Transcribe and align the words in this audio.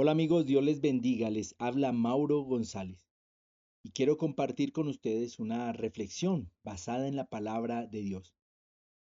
Hola 0.00 0.12
amigos, 0.12 0.46
Dios 0.46 0.62
les 0.62 0.80
bendiga, 0.80 1.28
les 1.28 1.56
habla 1.58 1.90
Mauro 1.90 2.42
González 2.42 3.10
y 3.82 3.90
quiero 3.90 4.16
compartir 4.16 4.70
con 4.70 4.86
ustedes 4.86 5.40
una 5.40 5.72
reflexión 5.72 6.52
basada 6.62 7.08
en 7.08 7.16
la 7.16 7.24
palabra 7.24 7.84
de 7.84 8.02
Dios. 8.02 8.32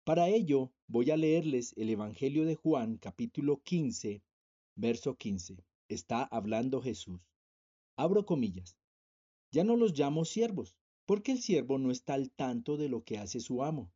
Para 0.04 0.28
ello 0.28 0.70
voy 0.88 1.10
a 1.10 1.16
leerles 1.16 1.72
el 1.78 1.88
Evangelio 1.88 2.44
de 2.44 2.56
Juan 2.56 2.98
capítulo 2.98 3.62
15, 3.62 4.22
verso 4.74 5.16
15. 5.16 5.64
Está 5.88 6.24
hablando 6.24 6.82
Jesús. 6.82 7.22
Abro 7.96 8.26
comillas. 8.26 8.76
Ya 9.50 9.64
no 9.64 9.78
los 9.78 9.98
llamo 9.98 10.26
siervos, 10.26 10.76
porque 11.06 11.32
el 11.32 11.40
siervo 11.40 11.78
no 11.78 11.90
está 11.90 12.12
al 12.12 12.30
tanto 12.30 12.76
de 12.76 12.90
lo 12.90 13.02
que 13.02 13.16
hace 13.16 13.40
su 13.40 13.64
amo. 13.64 13.90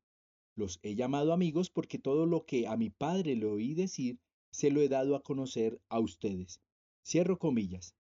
Los 0.55 0.79
he 0.83 0.95
llamado 0.95 1.35
amigos 1.35 1.69
porque 1.69 1.99
todo 1.99 2.25
lo 2.25 2.47
que 2.47 2.67
a 2.67 2.79
mi 2.79 2.89
Padre 2.89 3.37
le 3.37 3.45
oí 3.45 3.75
decir, 3.75 4.19
se 4.51 4.71
lo 4.71 4.81
he 4.81 4.89
dado 4.89 5.15
a 5.15 5.23
conocer 5.23 5.79
a 5.91 6.01
ustedes. 6.01 6.63
Cierro 7.07 7.39
comillas. 7.39 7.95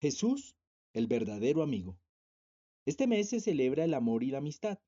Jesús, 0.00 0.56
el 0.94 1.06
verdadero 1.06 1.62
amigo. 1.62 2.00
Este 2.86 3.06
mes 3.06 3.28
se 3.28 3.40
celebra 3.40 3.84
el 3.84 3.92
amor 3.92 4.22
y 4.22 4.30
la 4.30 4.38
amistad. 4.38 4.78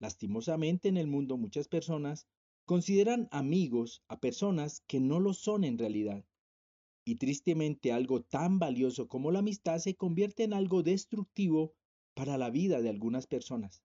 Lastimosamente 0.00 0.90
en 0.90 0.98
el 0.98 1.06
mundo 1.06 1.38
muchas 1.38 1.66
personas 1.66 2.26
consideran 2.66 3.26
amigos 3.30 4.02
a 4.08 4.20
personas 4.20 4.82
que 4.86 5.00
no 5.00 5.18
lo 5.18 5.32
son 5.32 5.64
en 5.64 5.78
realidad. 5.78 6.26
Y 7.02 7.14
tristemente 7.14 7.90
algo 7.90 8.20
tan 8.20 8.58
valioso 8.58 9.08
como 9.08 9.30
la 9.30 9.38
amistad 9.38 9.78
se 9.78 9.96
convierte 9.96 10.44
en 10.44 10.52
algo 10.52 10.82
destructivo 10.82 11.72
para 12.12 12.36
la 12.36 12.50
vida 12.50 12.82
de 12.82 12.90
algunas 12.90 13.26
personas. 13.26 13.82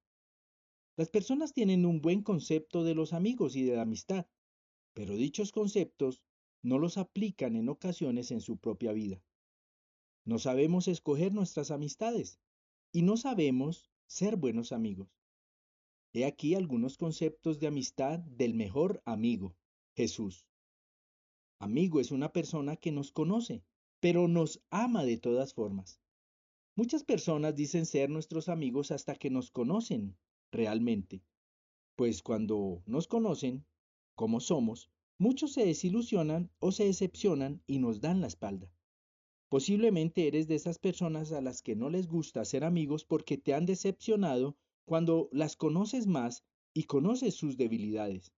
Las 0.98 1.10
personas 1.10 1.54
tienen 1.54 1.86
un 1.86 2.02
buen 2.02 2.22
concepto 2.22 2.84
de 2.84 2.96
los 2.96 3.14
amigos 3.14 3.56
y 3.56 3.64
de 3.64 3.78
la 3.78 3.84
amistad, 3.84 4.28
pero 4.94 5.16
dichos 5.16 5.54
conceptos 5.54 6.22
no 6.66 6.80
los 6.80 6.98
aplican 6.98 7.56
en 7.56 7.70
ocasiones 7.70 8.32
en 8.32 8.42
su 8.42 8.58
propia 8.58 8.92
vida. 8.92 9.22
No 10.26 10.40
sabemos 10.40 10.88
escoger 10.88 11.32
nuestras 11.32 11.70
amistades 11.70 12.40
y 12.92 13.04
no 13.04 13.18
sabemos 13.18 13.92
ser 14.08 14.36
buenos 14.36 14.72
amigos. 14.72 15.08
He 16.12 16.26
aquí 16.26 16.56
algunos 16.56 16.98
conceptos 16.98 17.60
de 17.60 17.68
amistad 17.68 18.18
del 18.18 18.56
mejor 18.56 19.04
amigo, 19.06 19.56
Jesús. 19.96 20.48
Amigo 21.60 22.00
es 22.00 22.10
una 22.10 22.34
persona 22.34 22.78
que 22.78 22.92
nos 22.92 23.12
conoce, 23.12 23.64
pero 24.00 24.28
nos 24.28 24.64
ama 24.72 25.06
de 25.06 25.18
todas 25.18 25.54
formas. 25.54 26.02
Muchas 26.76 27.04
personas 27.04 27.56
dicen 27.56 27.86
ser 27.86 28.10
nuestros 28.10 28.50
amigos 28.50 28.90
hasta 28.90 29.14
que 29.14 29.30
nos 29.30 29.52
conocen 29.52 30.18
realmente, 30.52 31.22
pues 31.96 32.24
cuando 32.24 32.82
nos 32.88 33.08
conocen, 33.08 33.68
como 34.16 34.40
somos, 34.40 34.90
Muchos 35.18 35.54
se 35.54 35.66
desilusionan 35.66 36.52
o 36.60 36.72
se 36.72 36.86
decepcionan 36.86 37.62
y 37.68 37.80
nos 37.80 38.02
dan 38.02 38.20
la 38.20 38.28
espalda. 38.28 38.70
Posiblemente 39.48 40.28
eres 40.28 40.48
de 40.48 40.56
esas 40.56 40.78
personas 40.78 41.32
a 41.32 41.40
las 41.40 41.62
que 41.62 41.76
no 41.76 41.90
les 41.90 42.08
gusta 42.08 42.44
ser 42.44 42.66
amigos 42.66 43.06
porque 43.06 43.38
te 43.38 43.54
han 43.54 43.66
decepcionado 43.66 44.58
cuando 44.84 45.30
las 45.32 45.56
conoces 45.56 46.06
más 46.06 46.44
y 46.74 46.84
conoces 46.84 47.36
sus 47.36 47.56
debilidades. 47.56 48.34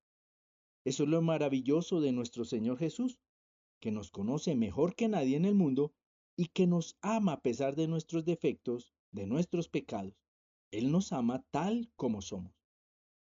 Eso 0.85 1.03
es 1.03 1.09
lo 1.09 1.21
maravilloso 1.23 1.99
de 1.99 2.11
nuestro 2.11 2.45
Señor 2.45 2.77
Jesús, 2.77 3.17
que 3.79 3.91
nos 3.91 4.11
conoce 4.11 4.55
mejor 4.55 4.95
que 4.95 5.07
nadie 5.07 5.35
en 5.35 5.45
el 5.45 5.55
mundo 5.55 5.93
y 6.35 6.45
que 6.47 6.67
nos 6.67 6.95
ama 7.01 7.33
a 7.33 7.41
pesar 7.41 7.75
de 7.75 7.87
nuestros 7.87 8.23
defectos, 8.23 8.93
de 9.11 9.25
nuestros 9.25 9.67
pecados. 9.67 10.13
Él 10.69 10.91
nos 10.91 11.11
ama 11.11 11.43
tal 11.49 11.89
como 11.95 12.21
somos. 12.21 12.53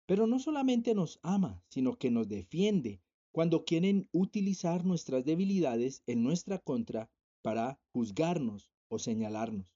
Pero 0.06 0.28
no 0.28 0.38
solamente 0.38 0.94
nos 0.94 1.20
ama, 1.24 1.64
sino 1.70 1.98
que 1.98 2.12
nos 2.12 2.28
defiende 2.28 3.02
cuando 3.32 3.64
quieren 3.64 4.10
utilizar 4.12 4.86
nuestras 4.86 5.24
debilidades 5.24 6.04
en 6.06 6.22
nuestra 6.22 6.60
contra 6.60 7.10
para 7.42 7.80
juzgarnos 7.94 8.70
o 8.90 9.00
señalarnos. 9.00 9.68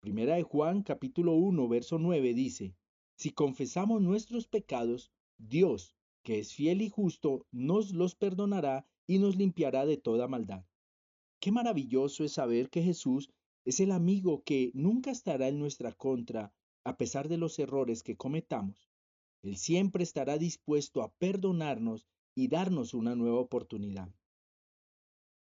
Primera 0.00 0.36
de 0.36 0.44
Juan 0.44 0.82
capítulo 0.82 1.34
1 1.34 1.68
verso 1.68 1.98
9 1.98 2.34
dice, 2.34 2.76
Si 3.16 3.30
confesamos 3.30 4.00
nuestros 4.00 4.46
pecados, 4.46 5.10
Dios, 5.36 5.96
que 6.22 6.38
es 6.38 6.54
fiel 6.54 6.82
y 6.82 6.88
justo, 6.88 7.44
nos 7.50 7.92
los 7.92 8.14
perdonará 8.14 8.86
y 9.08 9.18
nos 9.18 9.36
limpiará 9.36 9.84
de 9.84 9.96
toda 9.96 10.28
maldad. 10.28 10.64
Qué 11.40 11.50
maravilloso 11.50 12.22
es 12.22 12.32
saber 12.32 12.70
que 12.70 12.82
Jesús 12.82 13.30
es 13.64 13.80
el 13.80 13.90
amigo 13.90 14.44
que 14.44 14.70
nunca 14.74 15.10
estará 15.10 15.48
en 15.48 15.58
nuestra 15.58 15.92
contra 15.92 16.52
a 16.84 16.96
pesar 16.96 17.28
de 17.28 17.36
los 17.36 17.58
errores 17.58 18.02
que 18.02 18.16
cometamos. 18.16 18.88
Él 19.42 19.56
siempre 19.56 20.04
estará 20.04 20.38
dispuesto 20.38 21.02
a 21.02 21.12
perdonarnos 21.14 22.06
y 22.38 22.46
darnos 22.46 22.94
una 22.94 23.16
nueva 23.16 23.40
oportunidad. 23.40 24.14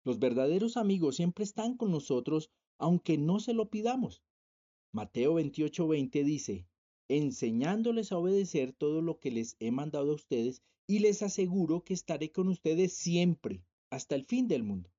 Los 0.05 0.19
verdaderos 0.19 0.77
amigos 0.77 1.17
siempre 1.17 1.43
están 1.43 1.75
con 1.75 1.91
nosotros 1.91 2.49
aunque 2.77 3.17
no 3.17 3.41
se 3.41 3.53
lo 3.53 3.69
pidamos. 3.69 4.23
Mateo 4.93 5.33
28:20 5.33 6.23
dice, 6.23 6.65
enseñándoles 7.09 8.13
a 8.13 8.17
obedecer 8.17 8.71
todo 8.71 9.01
lo 9.01 9.19
que 9.19 9.31
les 9.31 9.57
he 9.59 9.69
mandado 9.69 10.11
a 10.11 10.15
ustedes 10.15 10.61
y 10.87 10.99
les 10.99 11.23
aseguro 11.23 11.83
que 11.83 11.93
estaré 11.93 12.31
con 12.31 12.47
ustedes 12.47 12.93
siempre, 12.93 13.65
hasta 13.89 14.15
el 14.15 14.23
fin 14.23 14.47
del 14.47 14.63
mundo. 14.63 14.89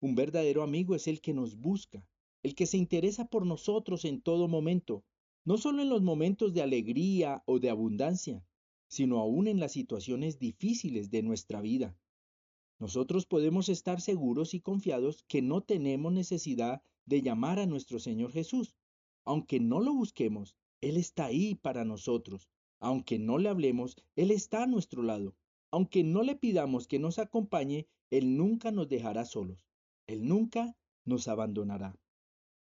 Un 0.00 0.16
verdadero 0.16 0.64
amigo 0.64 0.96
es 0.96 1.06
el 1.06 1.20
que 1.20 1.34
nos 1.34 1.56
busca, 1.56 2.04
el 2.42 2.56
que 2.56 2.66
se 2.66 2.78
interesa 2.78 3.28
por 3.28 3.46
nosotros 3.46 4.04
en 4.04 4.20
todo 4.22 4.48
momento, 4.48 5.04
no 5.44 5.56
solo 5.56 5.82
en 5.82 5.88
los 5.88 6.02
momentos 6.02 6.52
de 6.52 6.62
alegría 6.62 7.44
o 7.46 7.60
de 7.60 7.70
abundancia, 7.70 8.44
sino 8.88 9.18
aún 9.18 9.48
en 9.48 9.60
las 9.60 9.72
situaciones 9.72 10.38
difíciles 10.38 11.10
de 11.10 11.22
nuestra 11.22 11.60
vida. 11.60 11.96
Nosotros 12.78 13.24
podemos 13.26 13.68
estar 13.68 14.00
seguros 14.00 14.52
y 14.52 14.60
confiados 14.60 15.24
que 15.28 15.40
no 15.40 15.62
tenemos 15.62 16.12
necesidad 16.12 16.82
de 17.06 17.22
llamar 17.22 17.58
a 17.58 17.66
nuestro 17.66 17.98
Señor 17.98 18.32
Jesús. 18.32 18.76
Aunque 19.24 19.60
no 19.60 19.80
lo 19.80 19.94
busquemos, 19.94 20.56
Él 20.80 20.96
está 20.96 21.26
ahí 21.26 21.54
para 21.54 21.84
nosotros. 21.84 22.50
Aunque 22.78 23.18
no 23.18 23.38
le 23.38 23.48
hablemos, 23.48 23.96
Él 24.14 24.30
está 24.30 24.64
a 24.64 24.66
nuestro 24.66 25.02
lado. 25.02 25.34
Aunque 25.70 26.04
no 26.04 26.22
le 26.22 26.36
pidamos 26.36 26.86
que 26.86 26.98
nos 26.98 27.18
acompañe, 27.18 27.86
Él 28.10 28.36
nunca 28.36 28.70
nos 28.70 28.88
dejará 28.88 29.24
solos. 29.24 29.66
Él 30.06 30.28
nunca 30.28 30.76
nos 31.04 31.28
abandonará. 31.28 31.98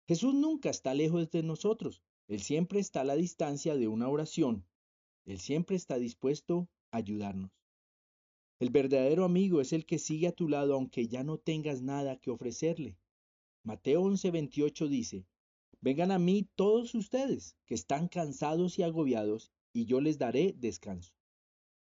Jesús 0.07 0.33
nunca 0.33 0.71
está 0.71 0.93
lejos 0.95 1.29
de 1.29 1.43
nosotros. 1.43 2.01
Él 2.27 2.41
siempre 2.41 2.79
está 2.79 3.01
a 3.01 3.05
la 3.05 3.15
distancia 3.15 3.75
de 3.75 3.87
una 3.87 4.09
oración, 4.09 4.65
él 5.29 5.39
siempre 5.39 5.75
está 5.75 5.97
dispuesto 5.97 6.69
a 6.91 6.97
ayudarnos. 6.97 7.51
El 8.59 8.71
verdadero 8.71 9.23
amigo 9.23 9.61
es 9.61 9.71
el 9.73 9.85
que 9.85 9.99
sigue 9.99 10.27
a 10.27 10.31
tu 10.31 10.49
lado 10.49 10.73
aunque 10.73 11.07
ya 11.07 11.23
no 11.23 11.37
tengas 11.37 11.81
nada 11.81 12.17
que 12.17 12.31
ofrecerle. 12.31 12.97
Mateo 13.63 14.01
11:28 14.03 14.87
dice, 14.87 15.25
Vengan 15.81 16.11
a 16.11 16.19
mí 16.19 16.49
todos 16.55 16.93
ustedes 16.93 17.55
que 17.65 17.75
están 17.75 18.09
cansados 18.09 18.77
y 18.79 18.83
agobiados, 18.83 19.53
y 19.71 19.85
yo 19.85 20.01
les 20.01 20.17
daré 20.17 20.53
descanso. 20.57 21.13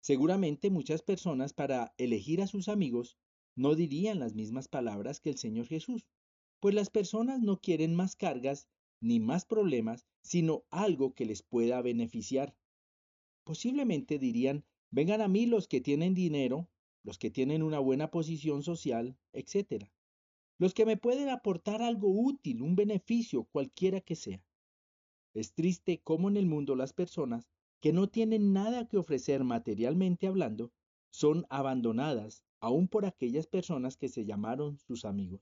Seguramente 0.01 0.71
muchas 0.71 1.03
personas 1.03 1.53
para 1.53 1.95
elegir 1.99 2.43
a 2.43 2.47
sus 2.47 2.69
amigos 2.69 3.17
no 3.55 3.75
dirían 3.75 4.19
las 4.19 4.35
mismas 4.35 4.67
palabras 4.67 5.21
que 5.21 5.31
el 5.31 5.39
Señor 5.39 5.67
Jesús, 5.67 6.07
pues 6.61 6.75
las 6.75 6.91
personas 6.91 7.41
no 7.41 7.61
quieren 7.61 7.95
más 7.95 8.17
cargas 8.17 8.69
ni 9.01 9.21
más 9.21 9.45
problemas, 9.45 10.07
sino 10.23 10.65
algo 10.71 11.15
que 11.15 11.27
les 11.27 11.43
pueda 11.43 11.81
beneficiar. 11.83 12.57
Posiblemente 13.47 14.19
dirían, 14.19 14.65
vengan 14.91 15.21
a 15.21 15.29
mí 15.29 15.47
los 15.47 15.69
que 15.69 15.81
tienen 15.81 16.15
dinero, 16.15 16.69
los 17.05 17.17
que 17.17 17.31
tienen 17.31 17.63
una 17.63 17.79
buena 17.79 18.11
posición 18.11 18.65
social, 18.65 19.17
etc. 19.33 19.89
Los 20.59 20.75
que 20.75 20.85
me 20.85 20.97
pueden 20.97 21.29
aportar 21.29 21.81
algo 21.81 22.09
útil, 22.09 22.61
un 22.61 22.75
beneficio, 22.75 23.45
cualquiera 23.45 24.01
que 24.01 24.17
sea. 24.17 24.45
Es 25.33 25.55
triste 25.55 26.01
cómo 26.03 26.29
en 26.29 26.37
el 26.37 26.47
mundo 26.47 26.75
las 26.75 26.93
personas 26.93 27.47
que 27.81 27.93
no 27.93 28.09
tienen 28.09 28.53
nada 28.53 28.89
que 28.89 28.97
ofrecer 28.97 29.45
materialmente 29.45 30.27
hablando 30.27 30.73
son 31.11 31.47
abandonadas 31.49 32.43
aún 32.59 32.89
por 32.89 33.07
aquellas 33.07 33.47
personas 33.47 33.97
que 33.97 34.09
se 34.09 34.25
llamaron 34.25 34.77
sus 34.79 35.05
amigos. 35.05 35.41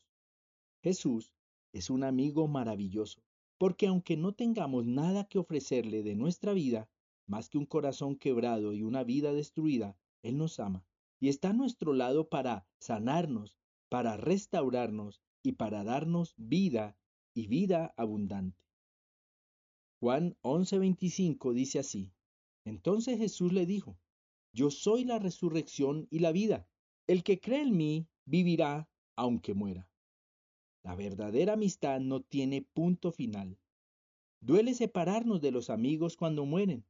Jesús 0.83 1.33
es 1.73 1.89
un 1.89 2.05
amigo 2.05 2.49
maravilloso, 2.49 3.23
porque 3.57 3.87
aunque 3.87 4.19
no 4.19 4.33
tengamos 4.33 4.85
nada 4.85 5.27
que 5.27 5.39
ofrecerle 5.39 6.03
de 6.03 6.17
nuestra 6.17 6.53
vida, 6.53 6.91
más 7.27 7.49
que 7.49 7.59
un 7.59 7.67
corazón 7.67 8.17
quebrado 8.17 8.73
y 8.73 8.83
una 8.83 9.05
vida 9.05 9.33
destruida, 9.33 9.97
Él 10.23 10.37
nos 10.37 10.61
ama 10.61 10.85
y 11.21 11.29
está 11.29 11.51
a 11.51 11.55
nuestro 11.55 11.95
lado 11.95 12.29
para 12.29 12.67
sanarnos, 12.79 13.57
para 13.89 14.17
restaurarnos 14.17 15.23
y 15.43 15.53
para 15.53 15.85
darnos 15.85 16.35
vida 16.37 16.97
y 17.35 17.47
vida 17.47 17.95
abundante. 17.97 18.63
Juan 20.01 20.37
11:25 20.43 21.55
dice 21.55 21.79
así, 21.79 22.13
Entonces 22.65 23.19
Jesús 23.19 23.53
le 23.53 23.65
dijo, 23.67 23.99
Yo 24.53 24.71
soy 24.71 25.05
la 25.05 25.19
resurrección 25.19 26.07
y 26.11 26.19
la 26.19 26.33
vida. 26.33 26.69
El 27.07 27.23
que 27.23 27.41
cree 27.41 27.63
en 27.63 27.77
mí 27.77 28.07
vivirá 28.25 28.89
aunque 29.17 29.55
muera. 29.55 29.89
La 30.83 30.95
verdadera 30.95 31.55
amistad 31.55 32.01
no 32.01 32.21
tiene 32.21 32.61
punto 32.61 33.13
final. 33.13 33.59
Duele 34.41 34.75
separarnos 34.75 35.41
de 35.41 35.51
los 35.51 35.71
amigos 35.71 36.17
cuando 36.17 36.45
mueren, 36.45 36.85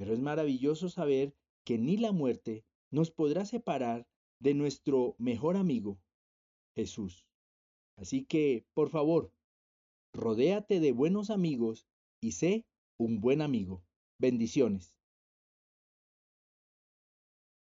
pero 0.00 0.14
es 0.14 0.20
maravilloso 0.20 0.88
saber 0.88 1.34
que 1.62 1.76
ni 1.76 1.98
la 1.98 2.10
muerte 2.10 2.64
nos 2.90 3.10
podrá 3.10 3.44
separar 3.44 4.08
de 4.40 4.54
nuestro 4.54 5.14
mejor 5.18 5.58
amigo, 5.58 6.00
Jesús. 6.74 7.26
Así 7.98 8.24
que, 8.24 8.64
por 8.72 8.88
favor, 8.88 9.30
rodéate 10.14 10.80
de 10.80 10.92
buenos 10.92 11.28
amigos 11.28 11.86
y 12.18 12.32
sé 12.32 12.64
un 12.98 13.20
buen 13.20 13.42
amigo. 13.42 13.84
Bendiciones. 14.18 14.96